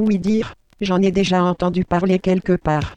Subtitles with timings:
[0.00, 2.94] Oui dire, j'en ai déjà entendu parler quelque part.